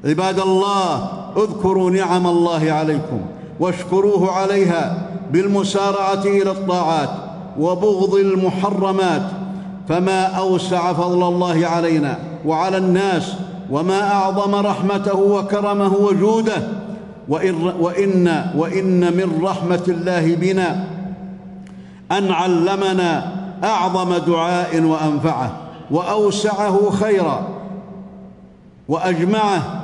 عباد 0.05 0.39
الله 0.39 1.07
اذكروا 1.37 1.91
نعم 1.91 2.27
الله 2.27 2.71
عليكم 2.71 3.21
واشكروه 3.59 4.31
عليها 4.31 5.07
بالمسارعة 5.31 6.21
إلى 6.25 6.51
الطاعات 6.51 7.09
وبغض 7.59 8.15
المحرمات 8.15 9.21
فما 9.89 10.23
أوسع 10.23 10.93
فضل 10.93 11.23
الله 11.27 11.67
علينا 11.67 12.19
وعلى 12.45 12.77
الناس 12.77 13.33
وما 13.71 14.11
أعظم 14.11 14.55
رحمته 14.55 15.19
وكرمه 15.19 15.93
وجوده 15.95 16.67
وإن, 17.29 18.43
وإن, 18.55 19.13
من 19.17 19.43
رحمة 19.43 19.83
الله 19.87 20.35
بنا 20.35 20.85
أن 22.11 22.31
علمنا 22.31 23.31
أعظم 23.63 24.17
دعاء 24.17 24.81
وأنفعه 24.81 25.57
وأوسعه 25.91 26.89
خيرا 26.89 27.47
وأجمعه 28.89 29.82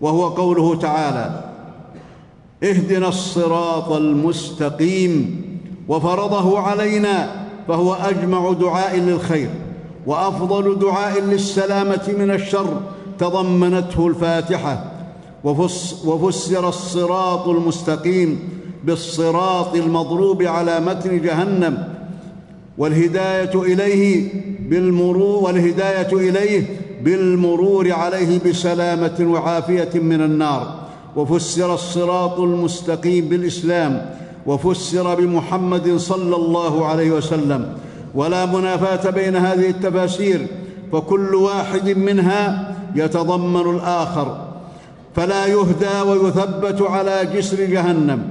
وهو 0.00 0.28
قوله 0.28 0.76
تعالى 0.76 1.44
اهدنا 2.62 3.08
الصراط 3.08 3.92
المستقيم 3.92 5.42
وفرضه 5.88 6.58
علينا 6.58 7.46
فهو 7.68 7.94
أجمع 7.94 8.52
دعاء 8.52 8.96
للخير 8.96 9.50
وأفضل 10.06 10.78
دعاء 10.78 11.20
للسلامة 11.20 12.14
من 12.18 12.30
الشر 12.30 12.80
تضمنته 13.18 14.06
الفاتحة. 14.06 14.92
وفسر 16.04 16.68
الصراط 16.68 17.48
المستقيم 17.48 18.38
بالصراط 18.84 19.74
المضروب 19.74 20.42
على 20.42 20.80
متن 20.80 21.22
جهنم 21.22 21.88
والهداية 22.78 23.62
إليه 23.62 24.32
بالمرور 24.60 25.44
والهداية 25.44 26.12
إليه 26.12 26.66
بالمرور 27.06 27.92
عليه 27.92 28.40
بسلامة 28.46 29.18
وعافية 29.20 29.94
من 29.94 30.20
النار 30.20 30.74
وفسر 31.16 31.74
الصراط 31.74 32.40
المستقيم 32.40 33.28
بالإسلام 33.28 34.10
وفسر 34.46 35.14
بمحمد 35.14 35.96
صلى 35.96 36.36
الله 36.36 36.86
عليه 36.86 37.10
وسلم. 37.10 37.66
ولا 38.14 38.46
منافاة 38.46 39.10
بين 39.10 39.36
هذه 39.36 39.70
التفاسير 39.70 40.46
فكل 40.92 41.34
واحد 41.34 41.88
منها 41.88 42.74
يتضمن 42.94 43.76
الآخر. 43.76 44.36
فلا 45.16 45.46
يهدى 45.46 46.10
ويثبت 46.10 46.82
على 46.82 47.28
جسر 47.34 47.64
جهنم 47.64 48.22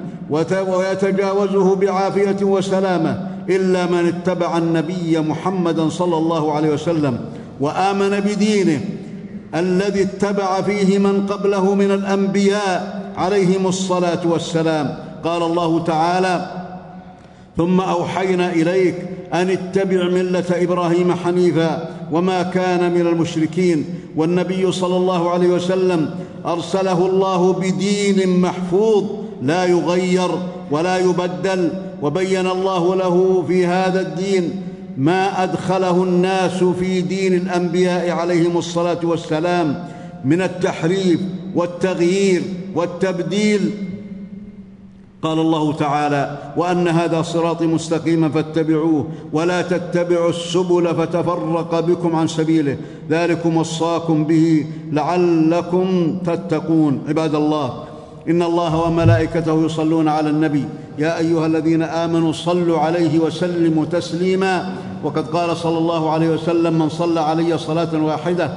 ويتجاوزه 0.69 1.75
بعافية 1.75 2.45
وسلامة 2.45 3.27
إلا 3.49 3.85
من 3.85 4.07
اتبع 4.07 4.57
النبي 4.57 5.19
محمدا 5.19 5.89
صلى 5.89 6.17
الله 6.17 6.53
عليه 6.53 6.69
وسلم. 6.73 7.19
وآمن 7.59 8.19
بدينه 8.19 8.81
الذي 9.55 10.01
اتبع 10.01 10.61
فيه 10.61 10.99
من 10.99 11.27
قبله 11.27 11.75
من 11.75 11.91
الأنبياء 11.91 13.11
عليهم 13.17 13.67
الصلاة 13.67 14.27
والسلام. 14.27 14.97
قال 15.23 15.43
الله 15.43 15.83
تعالى 15.83 16.51
ثم 17.57 17.81
أوحينا 17.81 18.53
إليك 18.53 18.95
أن 19.33 19.49
اتبع 19.49 20.09
ملة 20.09 20.45
إبراهيم 20.51 21.13
حنيفا 21.13 21.89
وما 22.11 22.43
كان 22.43 22.93
من 22.93 23.07
المشركين 23.07 23.85
والنبي 24.15 24.71
صلى 24.71 24.97
الله 24.97 25.29
عليه 25.29 25.47
وسلم 25.47 26.09
أرسله 26.45 27.05
الله 27.05 27.53
بدين 27.53 28.39
محفوظ 28.39 29.03
لا 29.41 29.65
يغير 29.65 30.29
ولا 30.71 30.97
يبدل 30.97 31.69
وبين 32.01 32.47
الله 32.47 32.95
له 32.95 33.43
في 33.47 33.65
هذا 33.65 34.01
الدين 34.01 34.61
ما 34.97 35.43
أدخله 35.43 36.03
الناس 36.03 36.63
في 36.63 37.01
دين 37.01 37.33
الأنبياء 37.33 38.09
عليهم 38.09 38.57
الصلاة 38.57 38.99
والسلام 39.03 39.87
من 40.25 40.41
التحريف 40.41 41.19
والتغيير 41.55 42.41
والتبديل. 42.75 43.71
قال 45.21 45.39
الله 45.39 45.73
تعالى 45.73 46.37
وأن 46.57 46.87
هذا 46.87 47.21
صراطي 47.21 47.67
مستقيما 47.67 48.29
فاتبعوه 48.29 49.07
ولا 49.33 49.61
تتبعوا 49.61 50.29
السبل 50.29 50.95
فتفرق 50.95 51.79
بكم 51.79 52.15
عن 52.15 52.27
سبيله. 52.27 52.77
ذلكم 53.09 53.57
وصاكم 53.57 54.23
به 54.23 54.65
لعلكم 54.91 56.17
تتقون. 56.25 57.01
عباد 57.07 57.35
الله 57.35 57.83
إن 58.29 58.41
الله 58.41 58.81
وملائكته 58.81 59.65
يصلون 59.65 60.07
على 60.07 60.29
النبي 60.29 60.65
يا 60.99 61.17
أيها 61.17 61.45
الذين 61.45 61.81
آمنوا 61.83 62.31
صلوا 62.31 62.79
عليه 62.79 63.19
وسلموا 63.19 63.85
تسليما. 63.85 64.73
وقد 65.05 65.27
قال 65.27 65.57
صلى 65.57 65.77
الله 65.77 66.09
عليه 66.09 66.29
وسلم 66.29 66.73
من 66.79 66.89
صلى 66.89 67.19
علي 67.19 67.57
صلاة 67.57 67.93
واحدة 67.93 68.49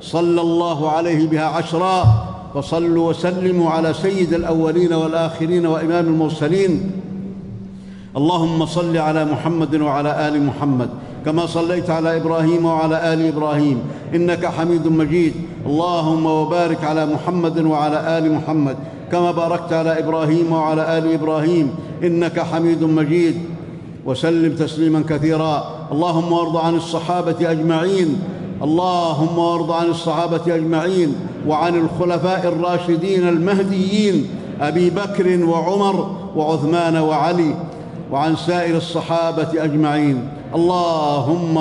صلى 0.00 0.40
الله 0.40 0.90
عليه 0.90 1.28
بها 1.28 1.44
عشرا 1.44 2.04
فصلوا 2.54 3.08
وسلموا 3.08 3.70
على 3.70 3.94
سيد 3.94 4.32
الأولين 4.32 4.92
والآخرين 4.92 5.66
وإمام 5.66 6.06
المرسلين. 6.06 6.90
اللهم 8.16 8.66
صل 8.66 8.96
على 8.96 9.24
محمد 9.24 9.74
وعلى 9.80 10.28
آل 10.28 10.42
محمد 10.42 10.88
كما 11.24 11.46
صليت 11.46 11.90
على 11.90 12.16
إبراهيم 12.16 12.64
وعلى 12.64 13.12
آل 13.12 13.26
إبراهيم. 13.26 13.78
إنك 14.14 14.46
حميد 14.46 14.86
مجيد. 14.88 15.34
اللهم 15.66 16.26
وبارك 16.26 16.84
على 16.84 17.06
محمد 17.06 17.58
وعلى 17.58 18.18
آل 18.18 18.32
محمد 18.32 18.76
كما 19.12 19.30
باركت 19.32 19.72
على 19.72 19.98
إبراهيم 19.98 20.52
وعلى 20.52 20.98
آل 20.98 21.12
إبراهيم. 21.12 21.74
إنك 22.02 22.40
حميد 22.40 22.84
مجيد. 22.84 23.53
وسلم 24.06 24.54
تسليما 24.56 25.04
كثيرا. 25.08 25.88
اللهم 25.92 26.32
وارض 26.32 26.56
عن 26.56 26.74
الصحابة 26.74 27.50
أجمعين. 27.50 28.22
اللهم 28.62 29.38
وارض 29.38 29.70
عن 29.72 29.86
الصحابة 29.86 30.54
أجمعين. 30.54 31.14
وعن 31.48 31.74
الخلفاء 31.76 32.48
الراشدين 32.48 33.28
المهديين 33.28 34.28
أبي 34.60 34.90
بكر 34.90 35.44
وعمر 35.44 36.16
وعثمان 36.36 36.96
وعلي 36.96 37.54
وعن 38.12 38.36
سائر 38.36 38.76
الصحابة 38.76 39.64
أجمعين. 39.64 40.28
اللهم 40.54 41.56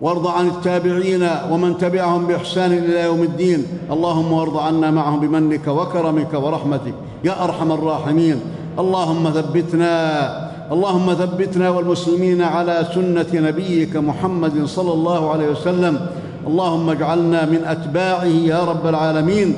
وارض 0.00 0.26
عن 0.26 0.46
التابعين 0.46 1.28
ومن 1.50 1.78
تبعهم 1.78 2.26
بإحسان 2.26 2.72
إلى 2.72 3.00
يوم 3.00 3.22
الدين. 3.22 3.66
اللهم 3.90 4.32
وارض 4.32 4.56
عنا 4.58 4.90
معهم 4.90 5.20
بمنك 5.20 5.66
وكرمك 5.66 6.34
ورحمتك. 6.34 6.94
يا 7.24 7.44
أرحم 7.44 7.72
الراحمين. 7.72 8.40
اللهم 8.78 9.30
ثبتنا 9.30 10.43
اللهم 10.72 11.14
ثبتنا 11.14 11.70
والمسلمين 11.70 12.42
على 12.42 12.86
سنة 12.94 13.26
نبيك 13.34 13.96
محمد 13.96 14.64
صلى 14.64 14.92
الله 14.92 15.30
عليه 15.30 15.48
وسلم. 15.48 16.00
اللهم 16.46 16.90
اجعلنا 16.90 17.44
من 17.44 17.60
أتباعه 17.64 18.24
يا 18.24 18.64
رب 18.64 18.86
العالمين. 18.86 19.54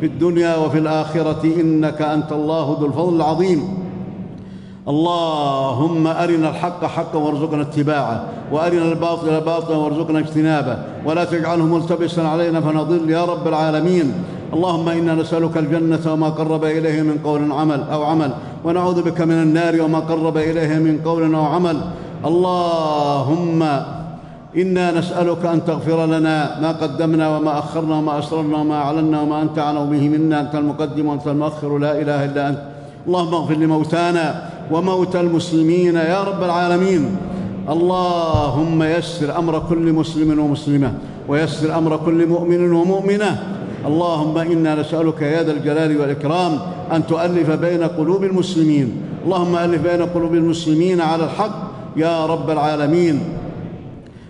في 0.00 0.06
الدنيا 0.06 0.56
وفي 0.56 0.78
الآخرة 0.78 1.44
إنك 1.44 2.02
أنت 2.02 2.32
الله 2.32 2.76
ذو 2.80 2.86
الفضل 2.86 3.16
العظيم. 3.16 3.60
اللهم 4.88 6.06
أرنا 6.06 6.48
الحق 6.50 6.84
حقا 6.84 7.18
وارزقنا 7.18 7.62
اتباعه 7.62 8.24
وأرنا 8.52 8.84
الباطل 8.92 9.40
باطلا 9.40 9.76
وارزقنا 9.76 10.18
اجتنابه. 10.18 10.78
ولا 11.06 11.24
تجعله 11.24 11.64
ملتبسا 11.64 12.20
علينا 12.20 12.60
فنضل 12.60 13.10
يا 13.10 13.24
رب 13.24 13.48
العالمين. 13.48 14.12
اللهم 14.54 14.88
إنا 14.88 15.14
نسألك 15.14 15.56
الجنة 15.56 16.12
وما 16.12 16.28
قرب 16.28 16.64
إليه 16.64 17.02
من 17.02 17.18
قول 17.24 17.52
عمل 17.52 17.82
أو 17.92 18.02
عمل. 18.02 18.30
ونعوذ 18.64 19.02
بك 19.02 19.20
من 19.20 19.42
النار 19.42 19.82
وما 19.82 19.98
قرب 19.98 20.36
إليه 20.36 20.78
من 20.78 21.00
قول 21.04 21.34
أو 21.34 21.44
عمل. 21.44 21.76
اللهم 22.24 23.62
إنا 24.56 24.98
نسألك 24.98 25.46
أن 25.46 25.64
تغفر 25.64 26.06
لنا 26.06 26.60
ما 26.60 26.72
قدمنا 26.72 27.36
وما 27.36 27.58
أخرنا 27.58 27.94
وما 27.98 28.18
أسررنا 28.18 28.56
وما 28.56 28.74
أعلنا 28.74 29.20
وما 29.20 29.42
أنت 29.42 29.58
أعلم 29.58 29.90
به 29.90 30.08
منا. 30.08 30.40
أنت 30.40 30.54
المقدم 30.54 31.06
وأنت 31.06 31.26
المؤخر. 31.26 31.78
لا 31.78 32.02
إله 32.02 32.24
إلا 32.24 32.48
أنت. 32.48 32.60
اللهم 33.06 33.34
اغفر 33.34 33.54
لموتانا 33.54 34.26
وموتى 34.70 35.20
المسلمين 35.20 35.94
يا 35.94 36.22
رب 36.24 36.42
العالمين. 36.42 37.16
اللهم 37.68 38.82
يسر 38.82 39.38
أمر 39.38 39.62
كل 39.68 39.92
مسلم 39.92 40.38
ومسلمة 40.38 40.92
ويسر 41.28 41.78
أمر 41.78 41.96
كل 41.96 42.26
مؤمن 42.26 42.72
ومؤمنة 42.72 43.30
اللهم 43.86 44.38
إنا 44.38 44.74
نسألك 44.74 45.22
يا 45.22 45.42
ذا 45.42 45.52
الجلال 45.52 46.00
والإكرام 46.00 46.58
أن 46.92 47.06
تؤلف 47.06 47.50
بين 47.50 47.82
قلوب 47.82 48.24
المسلمين. 48.24 49.02
اللهم 49.24 49.56
ألف 49.56 49.82
بين 49.82 50.02
قلوب 50.02 50.34
المسلمين 50.34 51.00
على 51.00 51.24
الحق 51.24 51.70
يا 51.96 52.26
رب 52.26 52.50
العالمين. 52.50 53.20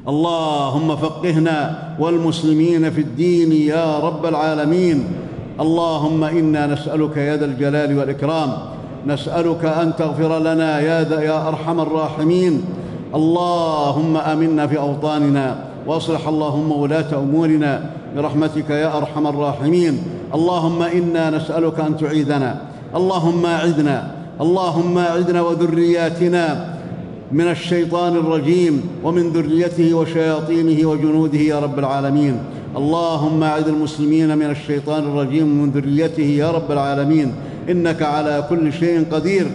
اللهم 0.08 0.96
فقهنا 0.96 1.78
والمسلمين 2.00 2.90
في 2.90 3.00
الدين 3.00 3.52
يا 3.52 3.98
رب 3.98 4.26
العالمين. 4.26 5.04
اللهم 5.60 6.24
إنا 6.24 6.66
نسألك 6.66 7.16
يا 7.16 7.36
ذا 7.36 7.44
الجلال 7.44 7.98
والإكرام. 7.98 8.52
نسألك 9.06 9.64
أن 9.64 9.96
تغفر 9.96 10.38
لنا 10.38 10.80
يا 10.80 11.20
يا 11.20 11.48
أرحم 11.48 11.80
الراحمين. 11.80 12.64
اللهم 13.14 14.16
آمنا 14.16 14.66
في 14.66 14.78
أوطاننا. 14.78 15.67
وأصلح 15.88 16.28
اللهم 16.28 16.72
ولاة 16.72 17.18
أمورنا 17.18 17.90
برحمتك 18.16 18.70
يا 18.70 18.96
أرحم 18.96 19.26
الراحمين. 19.26 19.98
اللهم 20.34 20.82
إنا 20.82 21.30
نسألك 21.30 21.80
أن 21.80 21.96
تعيذنا. 21.96 22.60
اللهم 22.94 23.46
أعذنا. 23.46 24.10
اللهم 24.40 24.98
أعذنا 24.98 25.40
وذرياتنا 25.42 26.74
من 27.32 27.48
الشيطان 27.50 28.16
الرجيم 28.16 28.82
ومن 29.04 29.32
ذريته 29.32 29.94
وشياطينه 29.94 30.88
وجنوده 30.88 31.38
يا 31.38 31.58
رب 31.58 31.78
العالمين. 31.78 32.38
اللهم 32.76 33.42
أعذ 33.42 33.68
المسلمين 33.68 34.38
من 34.38 34.50
الشيطان 34.50 35.02
الرجيم 35.02 35.60
ومن 35.60 35.70
ذريته 35.70 36.22
يا 36.22 36.50
رب 36.50 36.72
العالمين. 36.72 37.32
إنك 37.70 38.02
على 38.02 38.44
كل 38.48 38.72
شيء 38.72 39.04
قدير. 39.12 39.46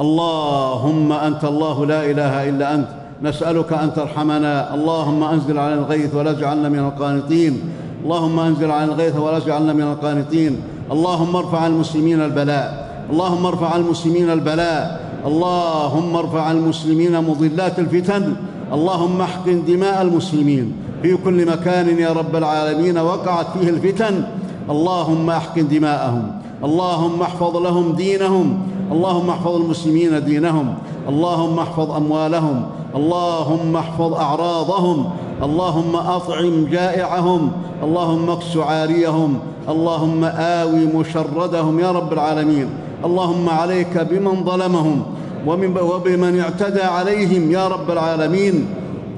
اللهم 0.00 1.12
أنت 1.12 1.44
الله 1.44 1.86
لا 1.86 2.10
إله 2.10 2.48
إلا 2.48 2.74
أنت. 2.74 2.88
نسألك 3.22 3.72
أن 3.72 3.94
ترحمنا. 3.94 4.74
اللهم 4.74 5.24
أنزل 5.24 5.58
علينا 5.58 5.80
الغيث 5.80 6.14
ولا 6.14 6.32
تجعلنا 6.32 6.68
من 6.68 6.78
القانطين. 6.78 7.60
اللهم 8.04 8.40
أنزل 8.40 8.70
علينا 8.70 8.92
الغيث 8.92 9.16
ولا 9.16 9.38
تجعلنا 9.38 9.72
من 9.72 9.82
القانطين. 9.82 10.60
اللهم 10.92 11.36
ارفع 11.36 11.58
عن 11.58 11.70
المسلمين 11.70 12.20
البلاء. 12.22 12.86
اللهم 13.10 13.46
ارفع 13.46 13.68
عن 13.74 13.80
المسلمين 13.80 14.30
البلاء. 14.30 15.00
اللهم 15.26 16.16
ارفع 16.16 16.42
عن 16.42 16.56
المسلمين 16.56 17.20
مضلات 17.20 17.78
الفتن. 17.78 18.34
اللهم 18.72 19.20
احقن 19.20 19.62
دماء 19.66 20.02
المسلمين. 20.02 20.72
في 21.02 21.16
كل 21.16 21.46
مكان 21.46 21.98
يا 21.98 22.12
رب 22.12 22.36
العالمين 22.36 22.98
وقعت 22.98 23.46
فيه 23.58 23.68
الفتن. 23.68 24.24
اللهم 24.70 25.30
احقن 25.30 25.68
دماءهم. 25.68 26.32
اللهم 26.64 27.22
احفظ 27.22 27.56
لهم 27.56 27.92
دينهم. 27.92 28.58
اللهم 28.92 29.30
احفظ 29.30 29.54
المسلمين 29.54 30.24
دينهم. 30.24 30.74
اللهم 31.08 31.58
احفظ 31.58 31.90
أموالهم. 31.90 32.66
اللهم 32.96 33.76
احفظ 33.76 34.12
أعراضهم 34.14 35.10
اللهم 35.42 35.96
أطعم 35.96 36.66
جائعهم 36.70 37.50
اللهم 37.82 38.30
إكس 38.30 38.56
عاريهم 38.56 39.38
اللهم 39.68 40.24
آوي 40.24 40.86
مشردهم 40.86 41.80
يا 41.80 41.90
رب 41.92 42.12
العالمين. 42.12 42.68
اللهم 43.04 43.48
عليك 43.48 43.98
بمن 44.10 44.44
ظلمهم 44.44 45.02
وبمن 45.46 46.40
اعتدى 46.40 46.82
عليهم 46.82 47.50
يا 47.50 47.68
رب 47.68 47.90
العالمين. 47.90 48.66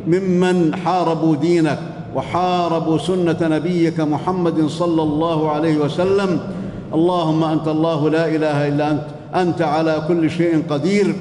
ممن 0.06 0.74
حاربوا 0.74 1.36
دينك 1.36 1.78
وحاربوا 2.14 2.98
سنة 2.98 3.36
نبيك 3.42 4.00
محمد 4.00 4.66
صلى 4.66 5.02
الله 5.02 5.50
عليه 5.50 5.76
وسلم. 5.78 6.40
اللهم 6.94 7.44
أنت 7.44 7.68
الله 7.68 8.10
لا 8.10 8.28
إله 8.28 8.68
إلا 8.68 8.90
أنت 8.90 9.04
أنت 9.34 9.62
على 9.62 10.02
كل 10.08 10.30
شيء 10.30 10.62
قدير. 10.70 11.14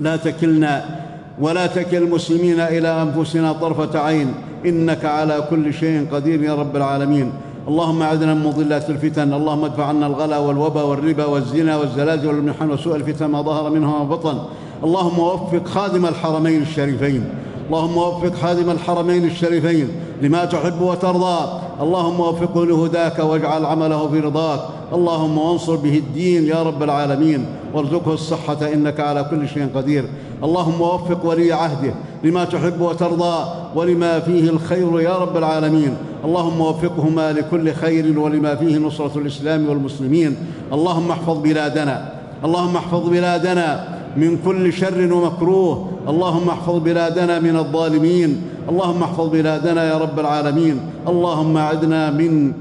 لا 0.00 0.16
تكلنا 0.16 0.95
ولا 1.40 1.66
تكل 1.66 1.96
المسلمين 1.96 2.60
إلى 2.60 3.02
أنفسنا 3.02 3.52
طرفة 3.52 3.98
عين. 3.98 4.34
إنك 4.66 5.04
على 5.04 5.44
كل 5.50 5.74
شيء 5.74 6.06
قدير 6.12 6.42
يا 6.42 6.54
رب 6.54 6.76
العالمين. 6.76 7.32
اللهم 7.68 8.02
أعذنا 8.02 8.34
من 8.34 8.46
مضلات 8.46 8.90
الفتن. 8.90 9.32
اللهم 9.32 9.64
ادفع 9.64 9.84
عنا 9.84 10.06
الغلا 10.06 10.38
والوبا 10.38 10.82
والربا 10.82 11.24
والزنا 11.24 11.76
والزلازل 11.76 12.26
والمحن 12.26 12.70
وسوء 12.70 12.96
الفتن 12.96 13.26
ما 13.26 13.42
ظهر 13.42 13.70
منها 13.70 13.96
وما 13.96 14.04
بطن. 14.04 14.38
اللهم 14.84 15.18
وفق 15.18 15.66
خادم 15.66 16.06
الحرمين 16.06 16.62
الشريفين. 16.62 17.24
اللهم 17.66 17.96
وفق 17.96 18.34
خادم 18.34 18.70
الحرمين 18.70 19.24
الشريفين 19.24 19.88
لما 20.22 20.44
تحب 20.44 20.80
وترضى. 20.80 21.38
اللهم 21.80 22.20
وفقه 22.20 22.66
لهداك 22.66 23.18
واجعل 23.18 23.64
عمله 23.64 24.08
في 24.08 24.20
رضاك. 24.20 24.60
اللهم 24.92 25.38
وانصر 25.38 25.76
به 25.76 25.96
الدين 25.96 26.46
يا 26.46 26.62
رب 26.62 26.82
العالمين. 26.82 27.46
وارزقه 27.74 28.14
الصحة. 28.14 28.72
إنك 28.74 29.00
على 29.00 29.26
كل 29.30 29.48
شيء 29.48 29.68
قدير. 29.74 30.04
اللهم 30.44 30.80
وفق 30.80 31.24
ولي 31.24 31.52
عهده 31.52 31.94
لما 32.24 32.44
تحب 32.44 32.80
وترضى 32.80 33.48
ولما 33.74 34.20
فيه 34.20 34.50
الخير 34.50 35.00
يا 35.00 35.16
رب 35.18 35.36
العالمين. 35.36 35.96
اللهم 36.24 36.60
وفقهما 36.60 37.32
لكل 37.32 37.72
خير 37.72 38.18
ولما 38.18 38.54
فيه 38.54 38.78
نصرة 38.78 39.18
الإسلام 39.18 39.68
والمسلمين. 39.68 40.36
اللهم 40.72 41.10
احفظ 41.10 41.38
بلادنا. 41.38 42.12
اللهم 42.44 42.76
احفظ 42.76 43.08
بلادنا 43.08 43.88
من 44.16 44.38
كل 44.44 44.72
شر 44.72 45.12
ومكروه. 45.12 45.88
اللهم 46.08 46.48
احفظ 46.48 46.78
بلادنا 46.78 47.40
من 47.40 47.56
الظالمين. 47.56 48.42
اللهم 48.68 49.02
احفظ 49.02 49.28
بلادنا 49.28 49.88
يا 49.88 49.98
رب 49.98 50.20
العالمين. 50.20 50.80
اللهم 51.08 51.56
أعدنا 51.56 52.10
من 52.10 52.52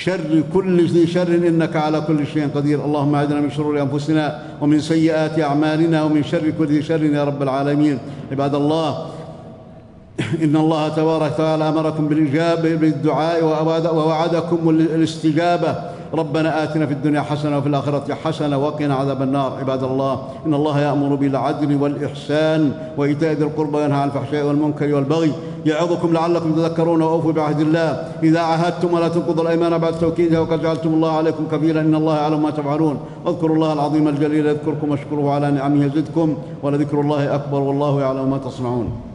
شر 0.00 0.42
كل 0.54 0.86
ذي 0.86 1.06
شر 1.06 1.28
إنك 1.28 1.76
على 1.76 2.00
كل 2.00 2.26
شيء 2.26 2.48
قدير. 2.54 2.84
اللهم 2.84 3.14
اعدنا 3.14 3.40
من 3.40 3.50
شرور 3.50 3.82
أنفسنا 3.82 4.40
ومن 4.60 4.80
سيئات 4.80 5.40
أعمالنا 5.40 6.02
ومن 6.02 6.24
شر 6.24 6.52
كل 6.58 6.66
ذي 6.66 6.82
شر 6.82 7.04
يا 7.04 7.24
رب 7.24 7.42
العالمين. 7.42 7.98
عباد 8.32 8.54
الله 8.54 9.06
إن 10.42 10.56
الله 10.56 10.88
تبارك 10.88 11.32
وتعالى 11.34 11.68
أمركم 11.68 12.08
بالإجابة 12.08 12.74
بالدعاء 12.74 13.44
ووعدكم 13.94 14.70
الاستجابة. 14.70 15.89
ربنا 16.14 16.64
آتنا 16.64 16.86
في 16.86 16.92
الدنيا 16.92 17.20
حسنة 17.20 17.58
وفي 17.58 17.68
الآخرة 17.68 18.14
حسنة 18.14 18.58
وقنا 18.58 18.94
عذاب 18.94 19.22
النار. 19.22 19.52
عباد 19.60 19.82
الله 19.82 20.22
إن 20.46 20.54
الله 20.54 20.80
يأمر 20.80 21.14
بالعدل 21.14 21.82
والإحسان 21.82 22.72
وإيتاء 22.96 23.32
ذي 23.32 23.44
القربى 23.44 23.76
وينهى 23.76 23.98
عن 23.98 24.08
الفحشاء 24.08 24.46
والمنكر 24.46 24.94
والبغي 24.94 25.32
يعظكم 25.66 26.12
لعلكم 26.12 26.52
تذكرون 26.52 27.02
وأوفوا 27.02 27.32
بعهد 27.32 27.60
الله. 27.60 27.88
إذا 28.22 28.40
عاهدتم 28.40 28.94
ولا 28.94 29.08
تنقضوا 29.08 29.42
الأيمان 29.42 29.78
بعد 29.78 29.98
توكيدها 29.98 30.40
وقد 30.40 30.62
جعلتم 30.62 30.94
الله 30.94 31.12
عليكم 31.16 31.44
كفيلا 31.52 31.80
إن 31.80 31.94
الله 31.94 32.16
يعلم 32.16 32.42
ما 32.42 32.50
تفعلون. 32.50 32.96
واذكروا 33.24 33.56
الله 33.56 33.72
العظيم 33.72 34.08
الجليل 34.08 34.46
يذكركم 34.46 34.90
واشكروه 34.90 35.34
على 35.34 35.50
نعمه 35.50 35.84
يزدكم 35.84 36.34
ولذكر 36.62 37.00
الله 37.00 37.34
أكبر 37.34 37.60
والله 37.60 38.00
يعلم 38.00 38.30
ما 38.30 38.38
تصنعون. 38.38 39.09